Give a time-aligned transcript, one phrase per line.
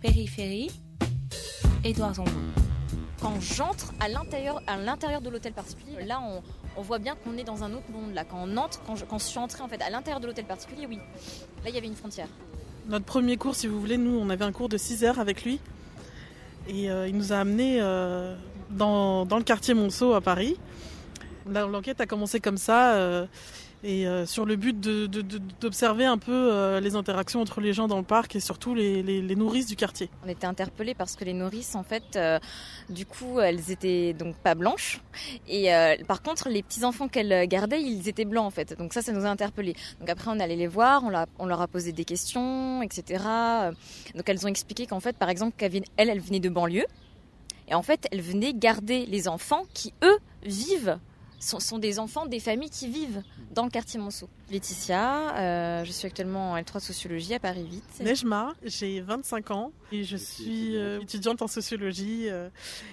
[0.00, 0.70] Périphérie,
[1.84, 2.30] Édouard Zambon.
[3.20, 6.42] Quand j'entre à l'intérieur, à l'intérieur de l'hôtel particulier, là on,
[6.76, 8.14] on voit bien qu'on est dans un autre monde.
[8.14, 10.26] Là, quand on entre, quand je, quand je suis entrée en fait à l'intérieur de
[10.28, 10.98] l'hôtel particulier, oui,
[11.64, 12.28] là il y avait une frontière.
[12.86, 15.44] Notre premier cours, si vous voulez, nous, on avait un cours de 6 heures avec
[15.44, 15.60] lui.
[16.68, 18.36] Et euh, il nous a amenés euh,
[18.70, 20.56] dans, dans le quartier Monceau à Paris.
[21.50, 22.94] Là, L'enquête a commencé comme ça.
[22.94, 23.26] euh,
[23.84, 24.78] et euh, sur le but
[25.60, 29.22] d'observer un peu euh, les interactions entre les gens dans le parc et surtout les,
[29.36, 30.10] nourrices du quartier.
[30.24, 32.38] On était interpellés parce que les nourrices, en fait, euh,
[32.88, 35.00] du coup, elles étaient donc pas blanches.
[35.48, 35.70] Et
[36.06, 38.76] par contre, les petits enfants qu'elles gardaient, ils étaient blancs, en fait.
[38.78, 39.74] Donc ça, ça nous a interpellés.
[40.00, 41.04] Donc après, on allait les voir,
[41.38, 43.24] on leur a posé des questions, etc.
[44.14, 46.86] Donc elles ont expliqué qu'en fait, par exemple, qu'elles elles, elles venaient de banlieue.
[47.68, 50.98] Et en fait, elles venaient garder les enfants qui, eux, vivent
[51.38, 54.28] sont, sont des enfants des familles qui vivent dans le quartier Monceau.
[54.50, 57.66] Laetitia, euh, je suis actuellement en L3 sociologie à Paris
[57.98, 58.04] 8.
[58.04, 62.48] Nejma, j'ai 25 ans et je suis euh, étudiante en sociologie euh,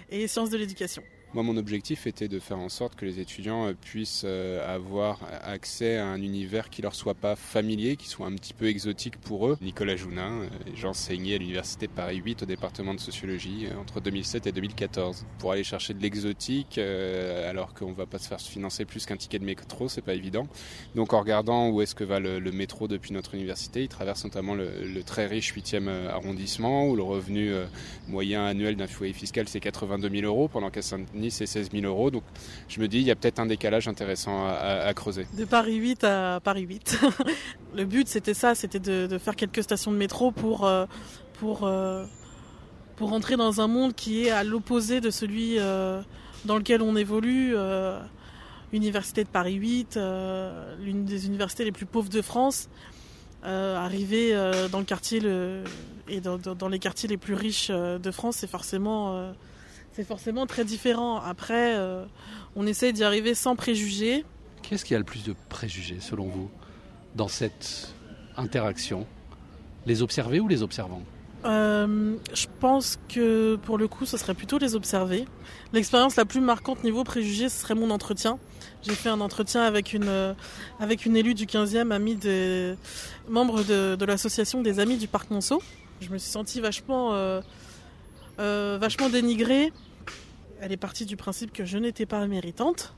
[0.09, 1.03] et sciences de l'éducation.
[1.35, 5.19] Moi, mon objectif était de faire en sorte que les étudiants euh, puissent euh, avoir
[5.43, 9.17] accès à un univers qui leur soit pas familier, qui soit un petit peu exotique
[9.17, 9.57] pour eux.
[9.59, 14.53] Nicolas Jounin, euh, j'enseignais à l'université Paris 8 au département de sociologie entre 2007 et
[14.53, 15.25] 2014.
[15.39, 19.39] Pour aller chercher de l'exotique, alors qu'on va pas se faire financer plus qu'un ticket
[19.39, 20.47] de métro, c'est pas évident.
[20.95, 24.55] Donc, en regardant où est-ce que va le, métro depuis notre université, il traverse notamment
[24.55, 27.51] le, très riche 8e arrondissement, où le revenu
[28.07, 31.85] moyen annuel d'un foyer fiscal c'est 82 000 euros, pendant qu'à Saint-Denis c'est 16 000
[31.85, 32.11] euros.
[32.11, 32.23] Donc
[32.67, 35.27] je me dis, il y a peut-être un décalage intéressant à, creuser.
[35.37, 36.99] De Paris 8 à Paris 8.
[37.75, 40.85] le but c'était ça, c'était de, faire quelques stations de métro pour, euh,
[41.39, 42.05] pour, euh,
[42.95, 46.01] pour entrer dans un monde qui est à l'opposé de celui euh,
[46.45, 47.55] dans lequel on évolue.
[48.73, 52.67] Université de Paris 8, euh, l'une des universités les plus pauvres de France.
[53.43, 54.33] Arriver
[54.71, 55.63] dans le quartier le,
[56.07, 59.33] et dans, les quartiers les plus riches de France, c'est forcément,
[59.95, 61.21] c'est forcément très différent.
[61.21, 62.05] Après, euh,
[62.55, 64.25] on essaie d'y arriver sans préjugés.
[64.61, 66.49] Qu'est-ce qui a le plus de préjugés, selon vous,
[67.15, 67.93] dans cette
[68.35, 69.05] interaction?
[69.85, 71.03] Les observés ou les observants?
[71.45, 75.25] Euh, je pense que pour le coup, ce serait plutôt les observer.
[75.73, 78.39] L'expérience la plus marquante niveau préjugés, ce serait mon entretien.
[78.81, 80.33] J'ai fait un entretien avec une, euh,
[80.79, 82.75] avec une élue du 15e, amie des
[83.29, 85.61] membre de, de l'association des Amis du Parc Monceau.
[86.01, 87.41] Je me suis sentie vachement, euh,
[88.39, 89.71] euh, vachement dénigrée.
[90.65, 92.95] Elle est partie du principe que je n'étais pas méritante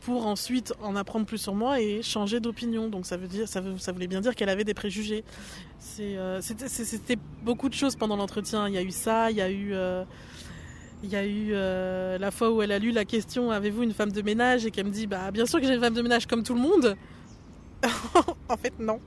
[0.00, 2.88] pour ensuite en apprendre plus sur moi et changer d'opinion.
[2.88, 3.60] Donc ça veut dire, ça,
[3.92, 5.24] voulait bien dire qu'elle avait des préjugés.
[6.00, 8.66] Euh, C'était beaucoup de choses pendant l'entretien.
[8.66, 10.04] Il y a eu ça, il y a eu, euh,
[11.02, 13.92] il y a eu euh, la fois où elle a lu la question Avez-vous une
[13.92, 14.64] femme de ménage?
[14.64, 16.54] Et qu'elle me dit Bah bien sûr que j'ai une femme de ménage comme tout
[16.54, 16.96] le monde.
[18.48, 19.00] en fait non,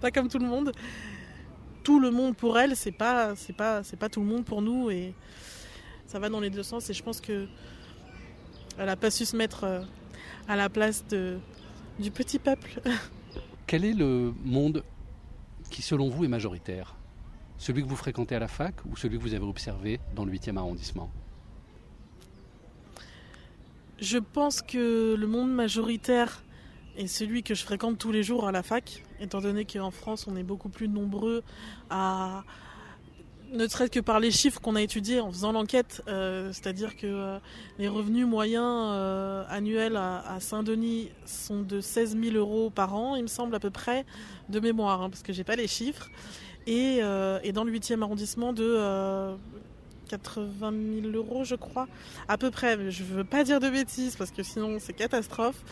[0.00, 0.72] pas comme tout le monde.
[1.82, 4.62] Tout le monde pour elle, c'est pas, c'est pas, c'est pas tout le monde pour
[4.62, 4.88] nous
[6.06, 6.88] ça va dans les deux sens.
[6.90, 7.46] Et je pense que
[8.78, 9.82] elle a pas su se mettre euh,
[10.48, 11.38] à la place de
[11.98, 12.80] du petit peuple.
[13.66, 14.84] Quel est le monde
[15.70, 16.94] qui, selon vous, est majoritaire?
[17.58, 20.32] Celui que vous fréquentez à la fac ou celui que vous avez observé dans le
[20.32, 21.10] 8e arrondissement?
[23.98, 26.44] Je pense que le monde majoritaire
[26.98, 30.26] est celui que je fréquente tous les jours à la fac, étant donné qu'en France,
[30.26, 31.42] on est beaucoup plus nombreux
[31.90, 32.44] à.
[33.52, 37.06] Ne serait-ce que par les chiffres qu'on a étudiés en faisant l'enquête, euh, c'est-à-dire que
[37.06, 37.38] euh,
[37.78, 43.22] les revenus moyens euh, annuels à, Saint-Denis sont de 16 000 euros par an, il
[43.22, 44.04] me semble à peu près,
[44.48, 46.10] de mémoire, hein, parce que j'ai pas les chiffres.
[46.66, 49.36] Et, et dans le 8e arrondissement de
[50.08, 50.72] 80
[51.02, 51.88] 000 euros, je crois
[52.28, 52.90] à peu près.
[52.90, 55.62] Je veux pas dire de bêtises parce que sinon c'est catastrophe.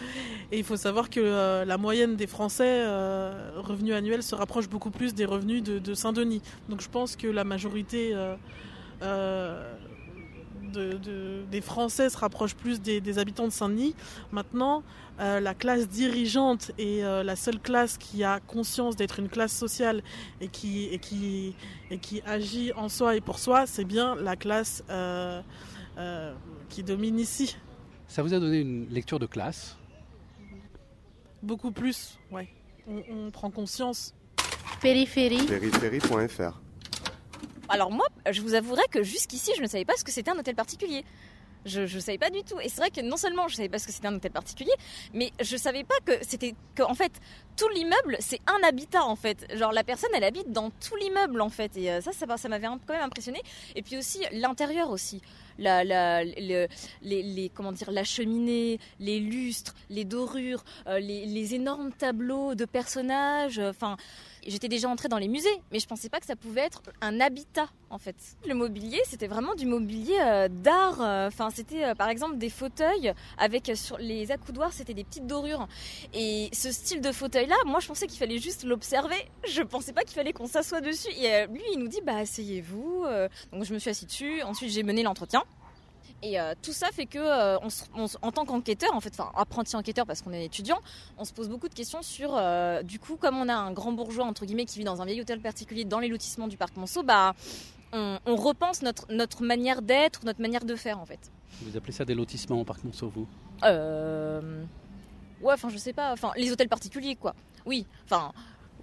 [0.52, 4.68] Et il faut savoir que euh, la moyenne des Français euh, revenus annuels se rapproche
[4.68, 6.42] beaucoup plus des revenus de, de Saint-Denis.
[6.68, 8.14] Donc je pense que la majorité
[9.02, 9.74] euh,
[10.74, 13.94] de- de- des Français se rapproche plus des, des habitants de Saint-Denis.
[14.32, 14.82] Maintenant,
[15.20, 19.52] euh, la classe dirigeante et euh, la seule classe qui a conscience d'être une classe
[19.56, 20.02] sociale
[20.40, 21.54] et qui, et qui,
[21.90, 25.40] et qui agit en soi et pour soi, c'est bien la classe euh,
[25.98, 26.34] euh,
[26.68, 27.56] qui domine ici.
[28.08, 29.76] Ça vous a donné une lecture de classe?
[31.42, 32.48] Beaucoup plus, ouais.
[32.88, 34.14] On, on prend conscience.
[34.80, 36.60] Périphérie, Périphérie.fr
[37.68, 40.38] Alors moi, je vous avouerai que jusqu'ici, je ne savais pas ce que c'était un
[40.38, 41.04] hôtel particulier.
[41.66, 42.60] Je ne savais pas du tout.
[42.60, 44.72] Et c'est vrai que non seulement je savais pas ce que c'était un hôtel particulier,
[45.14, 47.12] mais je savais pas que c'était que en fait
[47.56, 49.46] tout l'immeuble c'est un habitat en fait.
[49.56, 51.74] Genre la personne elle habite dans tout l'immeuble en fait.
[51.78, 53.40] Et euh, ça, ça, m'avait quand même impressionné.
[53.76, 55.22] Et puis aussi l'intérieur aussi.
[55.56, 56.66] La, la, le-
[57.00, 62.64] les, comment dire, la cheminée, les lustres, les dorures, euh, les, les énormes tableaux de
[62.66, 63.58] personnages.
[63.58, 63.96] euh, Enfin,
[64.46, 67.20] J'étais déjà entrée dans les musées, mais je pensais pas que ça pouvait être un
[67.20, 68.16] habitat en fait.
[68.46, 71.00] Le mobilier, c'était vraiment du mobilier euh, d'art.
[71.00, 75.26] euh, Enfin, c'était euh, par exemple des fauteuils avec sur les accoudoirs, c'était des petites
[75.26, 75.68] dorures.
[76.12, 79.16] Et ce style de fauteuil-là, moi, je pensais qu'il fallait juste l'observer.
[79.48, 81.10] Je pensais pas qu'il fallait qu'on s'assoie dessus.
[81.12, 83.04] Et lui, il nous dit, bah asseyez-vous.
[83.52, 84.42] Donc je me suis assise dessus.
[84.42, 85.44] Ensuite, j'ai mené l'entretien.
[86.22, 89.30] Et euh, tout ça fait que, euh, on on en tant qu'enquêteur, en fait, enfin
[89.36, 90.80] apprenti enquêteur parce qu'on est étudiant,
[91.18, 93.92] on se pose beaucoup de questions sur, euh, du coup, comme on a un grand
[93.92, 96.76] bourgeois entre guillemets qui vit dans un vieil hôtel particulier dans les lotissements du parc
[96.76, 97.34] Monceau, bah
[97.92, 101.30] on, on repense notre notre manière d'être, notre manière de faire en fait.
[101.60, 103.28] Vous appelez ça des lotissements au parc Monceau, vous?
[103.64, 104.64] Euh...
[105.42, 107.34] Ouais, enfin je sais pas, enfin les hôtels particuliers quoi.
[107.66, 108.32] Oui, enfin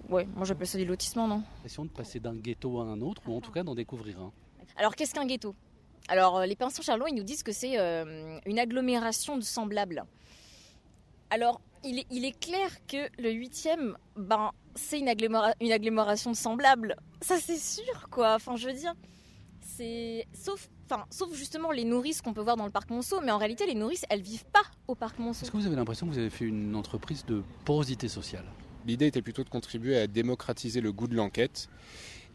[0.08, 1.42] ouais, moi j'appelle ça des lotissements non?
[1.56, 4.30] L'impression de passer d'un ghetto à un autre, ou en tout cas d'en découvrir un.
[4.76, 5.56] Alors qu'est-ce qu'un ghetto?
[6.08, 10.04] Alors euh, les pinceaux Charlot, ils nous disent que c'est euh, une agglomération de semblables.
[11.30, 16.30] Alors il est, il est clair que le huitième, ben c'est une, aggloméra- une agglomération
[16.30, 16.96] de semblables.
[17.20, 18.34] Ça c'est sûr quoi.
[18.34, 18.94] Enfin je veux dire,
[19.60, 23.30] c'est sauf, enfin sauf justement les nourrices qu'on peut voir dans le parc Monceau, mais
[23.30, 25.42] en réalité les nourrices elles vivent pas au parc Monceau.
[25.42, 28.44] Est-ce que vous avez l'impression que vous avez fait une entreprise de porosité sociale?
[28.84, 31.68] L'idée était plutôt de contribuer à démocratiser le goût de l'enquête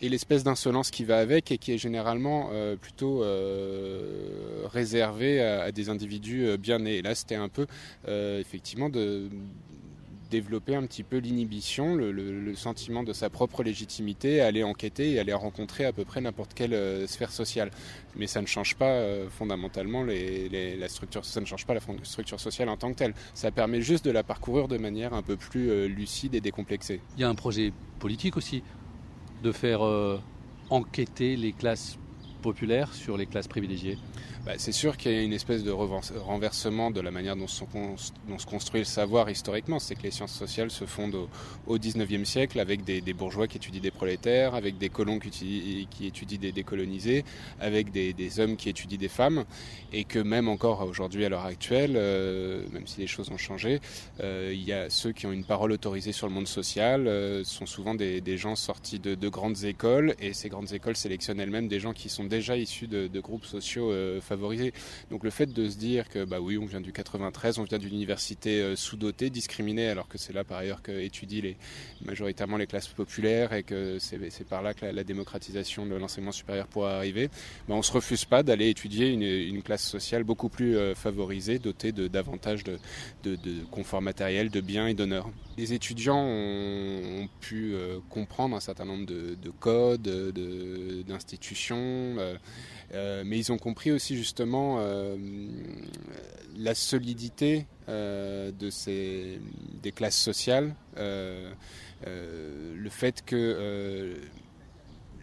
[0.02, 5.72] et l'espèce d'insolence qui va avec et qui est généralement euh, plutôt euh, réservée à,
[5.72, 7.02] des individus euh, bien nés.
[7.02, 7.68] Là, c'était un peu
[8.08, 9.30] effectivement de
[10.30, 15.34] développer un petit peu l'inhibition, le, sentiment de sa propre légitimité, aller enquêter et aller
[15.34, 17.72] rencontrer à peu près n'importe quelle sphère sociale.
[18.16, 22.68] Mais ça ne change pas fondamentalement la structure, ça ne change pas la structure sociale
[22.68, 23.14] en tant que telle.
[23.34, 27.00] Ça permet juste de la parcourir de manière un peu plus lucide et décomplexée.
[27.18, 28.64] Il y a un projet politique aussi,
[29.44, 30.20] de faire euh,
[30.70, 31.98] enquêter les classes
[32.38, 33.98] populaires sur les classes privilégiées.
[34.48, 37.66] Bah, c'est sûr qu'il y a une espèce de renversement de la manière dont se,
[38.46, 39.78] construit le savoir historiquement.
[39.78, 41.30] C'est que les sciences sociales se fondent au,
[41.68, 46.40] au 19e siècle avec des, bourgeois qui étudient des prolétaires, avec des colons qui, étudient-
[46.40, 47.26] des décolonisés,
[47.60, 49.44] avec des, hommes qui étudient des femmes.
[49.92, 53.82] Et que même encore aujourd'hui, à l'heure actuelle, euh, même si les choses ont changé,
[54.22, 57.44] euh, il y a ceux qui ont une parole autorisée sur le monde social, euh,
[57.44, 60.16] sont souvent des, gens sortis de grandes écoles.
[60.22, 63.92] Et ces grandes écoles sélectionnent elles-mêmes des gens qui sont déjà issus de, groupes sociaux
[63.92, 64.74] euh, favorisés.
[65.10, 67.78] Donc le fait de se dire que bah oui, on vient du 93, on vient
[67.78, 71.58] d'une université euh, sous-dotée, discriminée, alors que c'est là par ailleurs qu'étudient les,
[72.06, 76.68] majoritairement les classes populaires et que c'est par là que la, démocratisation de l'enseignement supérieur
[76.68, 77.30] pourra arriver,
[77.68, 81.60] bah, on ne se refuse pas d'aller étudier une, classe sociale beaucoup plus euh, favorisée,
[81.60, 82.78] dotée de davantage de,
[83.72, 85.30] confort matériel, de biens et d'honneur.
[85.58, 92.36] Les étudiants ont, pu euh, comprendre un certain nombre de, de codes, de- d'institutions, euh,
[92.94, 94.80] euh, mais ils ont compris aussi justement
[96.58, 99.40] la solidité de ces,
[99.82, 104.16] des classes sociales, le fait que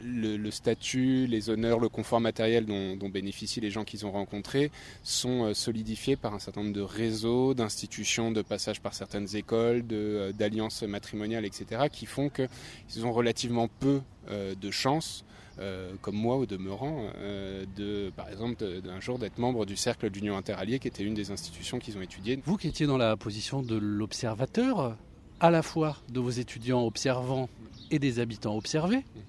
[0.05, 4.12] le, le statut, les honneurs, le confort matériel dont, dont bénéficient les gens qu'ils ont
[4.12, 4.71] rencontrés
[5.03, 9.85] sont euh, solidifiés par un certain nombre de réseaux, d'institutions, de passage par certaines écoles,
[9.93, 15.25] euh, d'alliances matrimoniales, etc., qui font qu'ils ont relativement peu euh, de chances
[15.61, 20.11] euh, comme moi au demeurant, euh, de, par exemple, d'un jour d'être membre du cercle
[20.11, 22.41] d'union interalliée, qui était une des institutions qu'ils ont étudiées.
[22.45, 24.97] Vous qui étiez dans la position de l'observateur,
[25.39, 27.49] à la fois de vos étudiants observants
[27.93, 29.21] et des habitants observés, euh,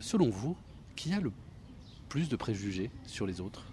[0.00, 0.56] selon vous,
[0.96, 1.32] qui a le
[2.08, 3.64] plus de préjugés sur les autres?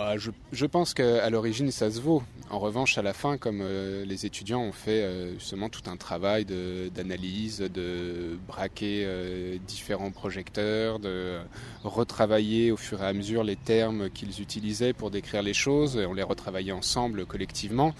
[0.00, 2.22] Ah, je, pense qu'à l'origine, ça se vaut.
[2.50, 5.96] En revanche, à la fin, comme euh, les étudiants ont fait euh, justement tout un
[5.96, 11.40] travail d'analyse, de, braquer euh, différents projecteurs, de
[11.82, 16.06] retravailler au fur et à mesure les termes qu'ils utilisaient pour décrire les choses, et
[16.06, 17.92] on les retravaillait ensemble, collectivement.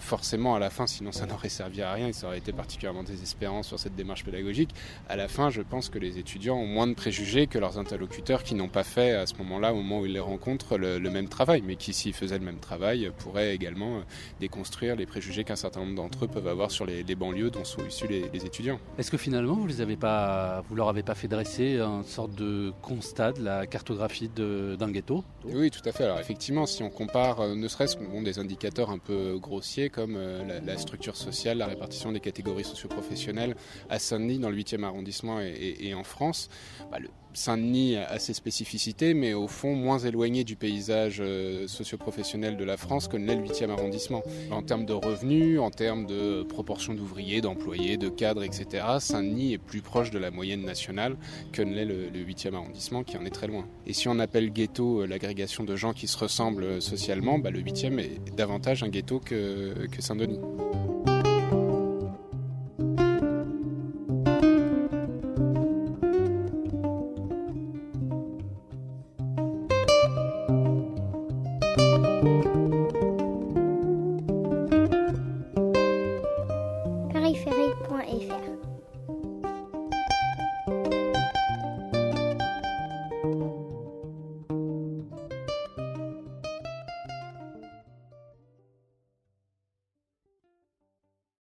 [0.00, 3.04] Forcément, à la fin, sinon ça n'aurait servi à rien, et ça aurait été particulièrement
[3.04, 4.74] désespérant sur cette démarche pédagogique.
[5.08, 8.42] À la fin, je pense que les étudiants ont moins de préjugés que leurs interlocuteurs
[8.42, 11.10] qui n'ont pas fait à ce moment-là, au moment où ils les rencontrent, le, le
[11.10, 14.02] même travail, mais qui, s'ils faisaient le même travail, pourraient également euh,
[14.40, 17.64] déconstruire les préjugés qu'un certain nombre d'entre eux peuvent avoir sur les, les banlieues dont
[17.64, 18.78] sont issus les, les étudiants.
[18.98, 22.34] Est-ce que finalement vous les avez pas, vous leur avez pas fait dresser une sorte
[22.34, 25.24] de constat de la cartographie d'un ghetto?
[25.44, 26.04] Oui, tout à fait.
[26.04, 29.90] Alors effectivement, si on compare, euh, ne serait-ce que bon, des indicateurs un peu grossiers
[29.90, 33.56] comme euh, la, la structure sociale, la répartition des catégories socioprofessionnelles
[33.90, 36.48] à Saint-Denis dans le 8e arrondissement et, et- et en France,
[36.90, 42.56] bah, le Saint-Denis a ses spécificités, mais au fond moins éloigné du paysage euh, socio-professionnel
[42.56, 44.22] de la France que ne l'est le 8e arrondissement.
[44.50, 49.58] En termes de revenus, en termes de proportion d'ouvriers, d'employés, de cadres, etc., Saint-Denis est
[49.58, 51.16] plus proche de la moyenne nationale
[51.52, 53.66] que ne l'est le, le 8e arrondissement, qui en est très loin.
[53.86, 57.50] Et si on appelle ghetto euh, l'agrégation de gens qui se ressemblent euh, socialement, bah,
[57.50, 60.38] le 8e est davantage un ghetto que Saint-Denis.